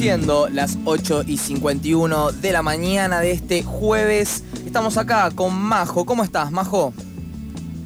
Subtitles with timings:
[0.00, 6.06] Siendo las 8 y 51 de la mañana de este jueves, estamos acá con Majo.
[6.06, 6.94] ¿Cómo estás, Majo?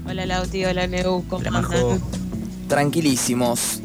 [0.06, 1.72] Hola Lauti, hola Neu, ¿cómo Hola, Majo.
[1.72, 2.00] andan?
[2.68, 3.80] Tranquilísimos.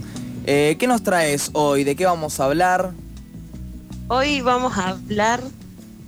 [0.46, 1.84] Eh, ¿Qué nos traes hoy?
[1.84, 2.92] ¿De qué vamos a hablar?
[4.10, 5.42] Hoy vamos a hablar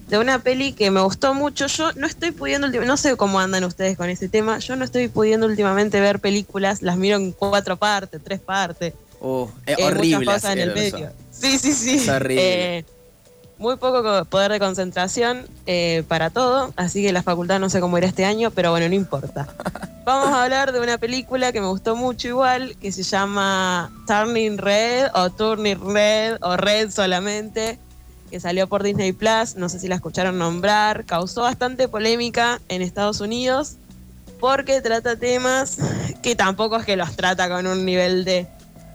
[0.07, 1.65] de una peli que me gustó mucho.
[1.65, 5.07] Yo no estoy pudiendo, no sé cómo andan ustedes con ese tema, yo no estoy
[5.07, 8.93] pudiendo últimamente ver películas, las miro en cuatro partes, tres partes.
[9.21, 10.25] Oh, es eh, horrible.
[10.25, 10.98] Cosas en el eso.
[11.31, 11.95] Sí, sí, sí.
[11.98, 12.77] Es horrible.
[12.79, 12.85] Eh,
[13.59, 17.79] muy poco co- poder de concentración eh, para todo, así que la facultad no sé
[17.79, 19.48] cómo irá este año, pero bueno, no importa.
[20.04, 24.57] Vamos a hablar de una película que me gustó mucho igual, que se llama Turning
[24.57, 27.77] Red o Turning Red o Red solamente,
[28.32, 32.82] que salió por Disney Plus, no sé si la escucharon nombrar, causó bastante polémica en
[32.82, 33.76] Estados Unidos
[34.40, 35.77] porque trata temas
[36.23, 38.48] que tampoco es que los trata con un nivel de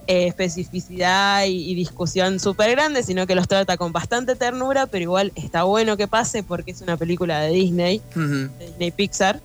[0.06, 5.02] eh, especificidad y, y discusión súper grande, sino que los trata con bastante ternura, pero
[5.02, 9.40] igual está bueno que pase porque es una película de Disney, de Disney Pixar,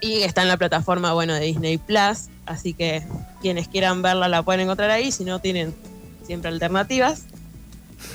[0.00, 3.02] y está en la plataforma, bueno, de Disney Plus, así que
[3.40, 5.74] quienes quieran verla la pueden encontrar ahí, si no tienen
[6.26, 7.22] siempre alternativas.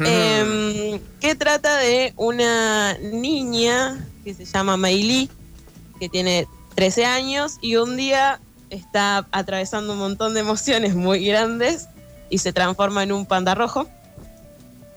[0.01, 5.29] Em, que trata de una niña que se llama Meili,
[5.99, 11.87] que tiene 13 años y un día está atravesando un montón de emociones muy grandes
[12.29, 13.87] y se transforma en un panda rojo.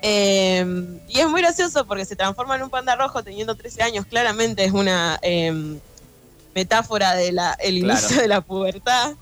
[0.04, 4.04] Em, y es muy gracioso porque se transforma en un panda rojo teniendo 13 años,
[4.06, 5.78] claramente es una em,
[6.54, 8.00] metáfora del el Claro.
[8.00, 9.12] inicio de la pubertad.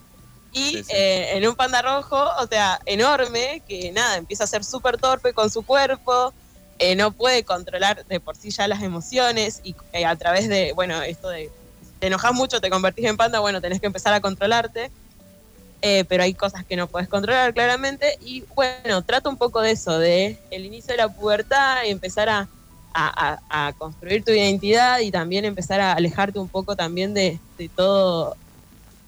[0.53, 0.93] Y Sí, sí.
[0.93, 5.33] eh, en un panda rojo, o sea, enorme, que nada, empieza a ser súper torpe
[5.33, 6.33] con su cuerpo,
[6.81, 10.73] eh, no puede controlar de por sí ya las emociones y eh, a través de,
[10.73, 11.51] bueno, esto de,
[12.01, 14.91] te enojas mucho, te convertís en panda, bueno, tenés que empezar a controlarte,
[15.83, 19.73] eh, pero hay cosas que no puedes controlar claramente y bueno, trata un poco de
[19.73, 22.49] eso, de el inicio de la pubertad y empezar a,
[22.93, 27.41] a- a- a construir tu identidad y también empezar a alejarte un poco también de,
[27.57, 28.37] de todo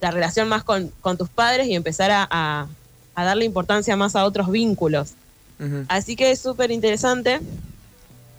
[0.01, 2.69] la relación más con, con tus padres y empezar a,
[3.15, 5.15] darle importancia más a otros vínculos.
[5.89, 7.41] Así que es súper interesante.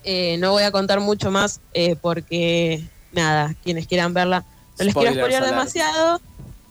[0.03, 4.43] Eh, no voy a contar mucho más eh, porque, nada, quienes quieran verla,
[4.79, 5.51] no les quiero Spoilers alert.
[5.51, 6.21] demasiado.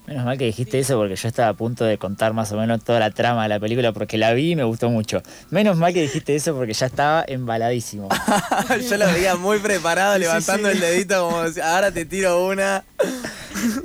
[0.05, 2.83] Menos mal que dijiste eso porque yo estaba a punto de contar más o menos
[2.83, 5.23] toda la trama de la película porque la vi y me gustó mucho.
[5.49, 8.09] Menos mal que dijiste eso porque ya estaba embaladísimo.
[8.89, 12.83] Yo lo veía muy preparado, levantando el dedito como si- ahora te tiro una.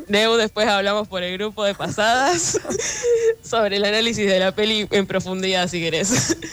[0.09, 2.59] Neu, después hablamos por el grupo de pasadas
[3.45, 6.37] sobre el análisis de la peli en profundidad, si querés.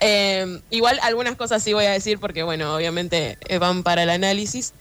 [0.00, 4.10] Eh, igual algunas cosas sí voy a decir porque, bueno, obviamente eh, van para el
[4.10, 4.72] análisis,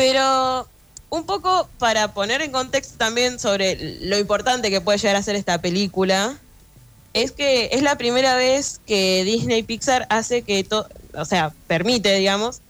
[0.00, 0.66] pero
[1.10, 5.36] un poco para poner en contexto también sobre lo importante que puede llegar a ser
[5.36, 6.38] esta película,
[7.12, 12.14] es que es la primera vez que Disney Pixar hace que, to- o sea, permite,
[12.14, 12.62] digamos,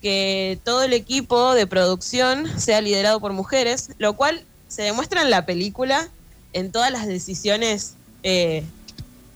[0.00, 5.30] que todo el equipo de producción sea liderado por mujeres, lo cual se demuestra en
[5.30, 6.08] la película
[6.52, 7.94] en todas las decisiones
[8.24, 8.64] eh,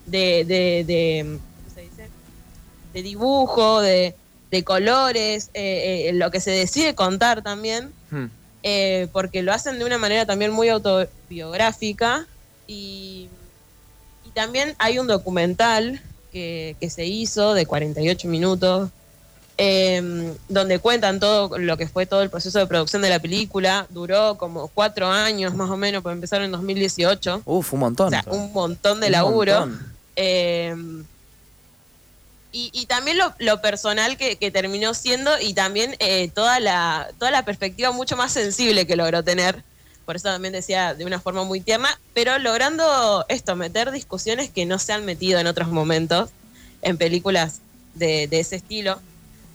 [0.07, 2.09] de, de, de- ¿cómo se dice?
[2.93, 4.17] de dibujo, de,
[4.51, 8.27] de colores, eh, eh, lo que se decide contar también, Hmm.
[8.63, 12.27] eh, porque lo hacen de una manera también muy autobiográfica
[12.67, 13.29] y,
[14.25, 16.01] y también hay un documental
[16.33, 18.91] que, que se hizo de 48 minutos
[19.59, 23.87] eh, donde cuentan todo lo que fue todo el proceso de producción de la película.
[23.89, 27.43] Duró como cuatro años más o menos, pues empezaron en 2018.
[27.47, 28.09] Uf, un montón.
[28.09, 29.61] O sea, un montón de Un laburo.
[29.61, 29.97] montón.
[32.57, 37.07] Y, y también lo, lo personal que, que terminó siendo y también eh, toda, la,
[37.19, 39.63] toda la perspectiva mucho más sensible que logró tener.
[40.07, 44.65] Por eso también decía de una forma muy tierna, pero logrando esto, meter discusiones que
[44.65, 46.31] no se han metido en otros momentos
[46.81, 47.59] en películas
[47.93, 49.01] de, de ese estilo.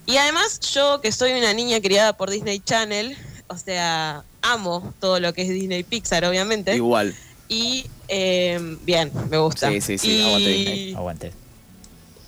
[0.05, 5.19] Y además yo que soy una niña criada por Disney Channel, o sea, amo todo
[5.19, 6.75] lo que es Disney Pixar, obviamente.
[6.75, 7.15] Igual.
[7.47, 9.69] Y eh, bien, me gusta.
[9.71, 10.93] Sí, sí, sí, Y- aguante Disney.
[10.93, 11.31] Aguante.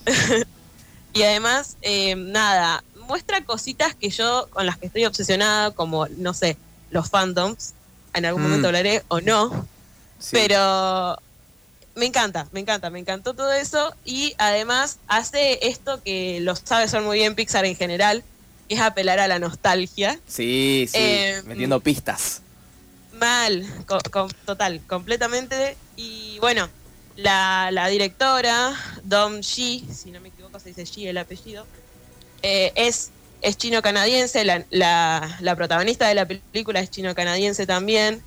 [1.14, 6.34] Y además, eh, nada, muestra cositas que yo, con las que estoy obsesionada, como, no
[6.34, 6.58] sé,
[6.90, 7.74] los fandoms.
[8.14, 8.46] En algún Mm.
[8.46, 9.68] momento hablaré o no.
[10.20, 10.32] Sí.
[10.32, 11.18] Pero
[11.96, 13.94] me encanta, me encanta, me encantó todo eso.
[14.06, 18.24] Y además hace esto que lo sabe hacer muy bien Pixar en general,
[18.70, 20.20] es apelar a la nostalgia.
[20.28, 22.42] Sí, sí, Eh, metiendo pistas.
[23.14, 25.78] Mal, co- co- total, completamente.
[25.96, 26.70] Y bueno,
[27.16, 31.66] la, la directora, Dom Shi, si no me equivoco se dice Shi el apellido,
[32.42, 33.12] eh, es,
[33.42, 38.24] es chino-canadiense, la, protagonista de la película es chino-canadiense también.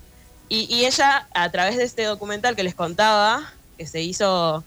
[0.49, 4.63] Y, ella, a través de este documental que les contaba, que se hizo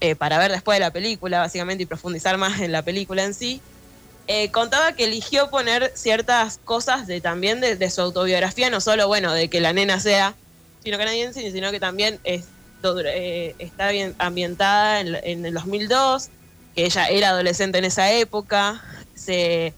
[0.00, 3.34] eh, para ver después de la película, básicamente, y profundizar más en la película en
[3.34, 3.60] sí,
[4.26, 9.32] eh, contaba que eligió poner ciertas cosas de también de, su autobiografía, no solo, bueno,
[9.34, 10.34] de que la nena sea
[10.82, 12.46] chino-canadiense, sino que también es,
[13.06, 16.28] eh, está bien ambientada en, en el 2002,
[16.74, 18.82] que ella era adolescente en esa época,
[19.14, 19.72] se,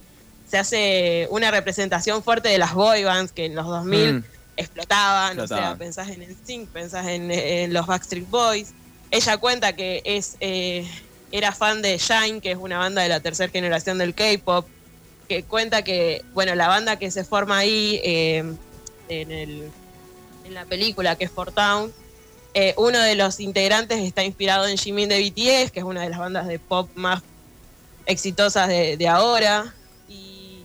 [0.49, 4.25] se hace una representación fuerte de las boy bands que en los 2000 Mm.
[4.56, 8.73] explotaban, o sea, pensás en NSYNC, pensás en, en los Backstreet Boys.
[9.11, 10.88] Ella cuenta que es eh,
[11.31, 14.67] era fan de Shine, que es una banda de la tercera generación del K-pop,
[15.29, 18.44] que cuenta que, bueno, la banda que se forma ahí eh,
[19.08, 19.70] en, el,
[20.44, 21.93] en la película, que es For Town,
[22.58, 26.08] eh, uno de los integrantes está inspirado en Jimin de BTS, que es una de
[26.08, 27.23] las bandas de pop más
[28.06, 29.75] exitosas de, de ahora.
[30.08, 30.62] Y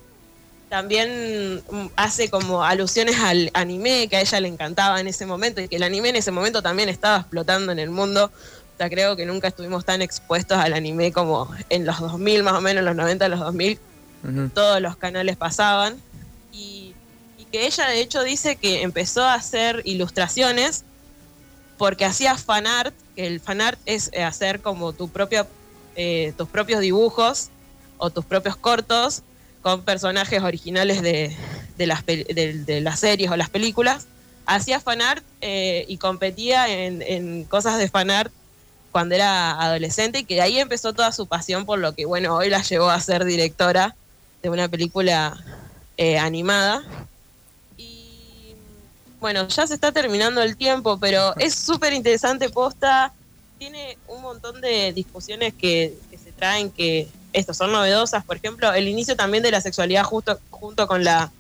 [0.69, 5.59] también mm, hace como alusiones al anime, que a ella le encantaba en ese momento,
[5.59, 8.31] y que el anime en ese momento también estaba explotando en el mundo.
[8.33, 12.53] O sea, creo que nunca estuvimos tan expuestos al anime como en los 2000, más
[12.53, 13.77] o menos, en los 90, los 2000
[14.23, 14.49] Ujú.
[14.55, 16.01] todos los canales pasaban.
[16.53, 16.95] Y,
[17.37, 20.85] y que ella de hecho dice que empezó a hacer ilustraciones
[21.81, 25.47] porque hacía fanart, que el fanart es eh, hacer como tu propia,
[25.95, 27.49] eh, tus propios dibujos
[27.97, 29.23] o tus propios cortos
[29.63, 31.35] con personajes originales de,
[31.79, 34.05] las, series o las películas.
[34.45, 38.31] Hacía fanart eh, y competía en, en cosas de fanart
[38.91, 42.35] cuando era adolescente y que de ahí empezó toda su pasión por lo que, bueno,
[42.35, 43.95] hoy la llevó a ser directora
[44.43, 45.35] de una película
[45.97, 46.83] eh, animada.
[49.21, 53.13] Bueno, ya se está terminando el tiempo, pero es súper interesante posta.
[53.59, 58.25] Tiene un montón de discusiones que, que se traen que estos son novedosas.
[58.25, 61.31] Por ejemplo, el inicio también de la sexualidad justo, junto con la,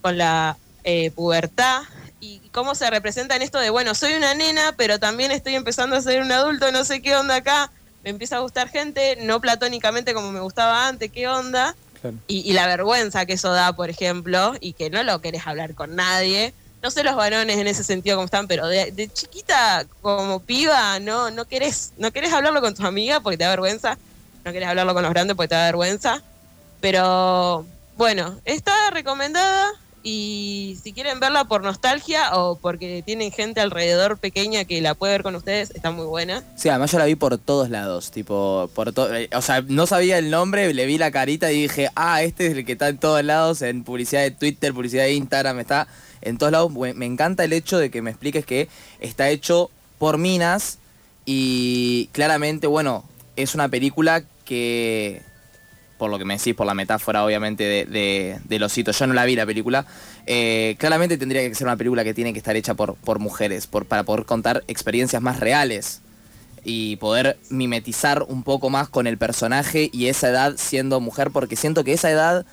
[0.00, 1.82] con la eh, pubertad
[2.18, 5.96] y cómo se representa en esto de, bueno, soy una nena, pero también estoy empezando
[5.96, 7.70] a ser un adulto, no sé qué onda acá,
[8.04, 11.76] me empieza a gustar gente, no platónicamente como me gustaba antes, qué onda.
[12.00, 12.16] Claro.
[12.26, 15.74] Y, y la vergüenza que eso da, por ejemplo, y que no lo querés hablar
[15.74, 16.54] con nadie.
[16.82, 21.30] No sé los varones en ese sentido cómo están, pero de, chiquita, como piba, no,
[21.30, 23.96] no querés, no querés hablarlo con tus amigas porque te da vergüenza,
[24.44, 26.22] no querés hablarlo con los grandes porque te da vergüenza.
[26.80, 27.64] Pero
[27.96, 29.68] bueno, está recomendada
[30.02, 35.12] y si quieren verla por nostalgia o porque tienen gente alrededor pequeña que la puede
[35.12, 36.42] ver con ustedes, está muy buena.
[36.56, 39.86] Sí, además yo la vi por todos lados, tipo, por to- eh, o sea, no
[39.86, 42.88] sabía el nombre, le vi la carita y dije, ah, este es el que está
[42.88, 45.86] en todos lados, en publicidad de Twitter, publicidad de Instagram, está
[46.22, 46.72] en todos lados.
[46.72, 48.68] Me encanta el hecho de que me expliques que
[49.00, 50.78] está hecho por minas
[51.24, 53.04] y claramente, bueno,
[53.36, 55.22] es una película que,
[55.98, 59.14] por lo que me decís, por la metáfora obviamente de, de, del osito, yo no
[59.14, 59.86] la vi la película,
[60.26, 63.66] eh, claramente tendría que ser una película que tiene que estar hecha por, por mujeres,
[63.66, 66.00] por, para poder contar experiencias más reales
[66.64, 71.56] y poder mimetizar un poco más con el personaje y esa edad siendo mujer, porque
[71.56, 72.46] siento que esa edad,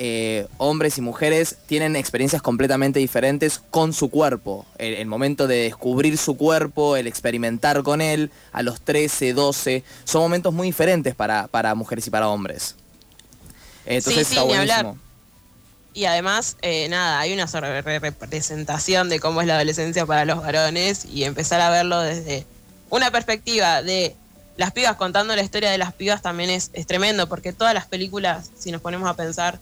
[0.00, 4.64] eh, hombres y mujeres tienen experiencias completamente diferentes con su cuerpo.
[4.78, 9.82] El, el momento de descubrir su cuerpo, el experimentar con él, a los 13, 12,
[10.04, 12.76] son momentos muy diferentes para, para mujeres y para hombres.
[13.86, 14.84] Entonces sí, está ni hablar.
[14.84, 15.08] buenísimo.
[15.94, 20.40] Y además, eh, nada, hay una sobre- representación de cómo es la adolescencia para los
[20.40, 22.46] varones y empezar a verlo desde
[22.88, 24.14] una perspectiva de
[24.56, 27.86] las pibas contando la historia de las pibas también es, es tremendo, porque todas las
[27.86, 29.58] películas, si nos ponemos a pensar,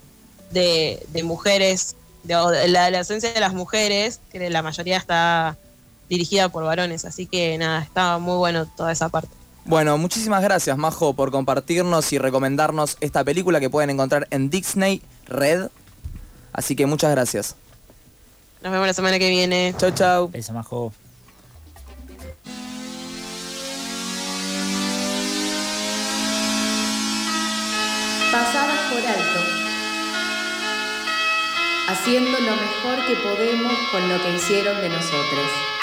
[0.51, 2.35] de, de mujeres, de,
[2.69, 5.57] la adolescencia de las mujeres, que la mayoría está
[6.09, 9.29] dirigida por varones, así que nada, está muy bueno toda esa parte.
[9.65, 15.03] Bueno, muchísimas gracias, Majo, por compartirnos y recomendarnos esta película que pueden encontrar en Disney
[15.27, 15.69] Red.
[16.53, 17.57] Así que muchas gracias.
[18.63, 19.75] Nos vemos la semana que viene.
[19.77, 20.31] Chau, chau.
[20.33, 20.93] Eso, majo.
[28.37, 29.56] pasadas por alto,
[31.89, 35.76] haciendo lo mejor que podemos con lo que hicieron de nosotros.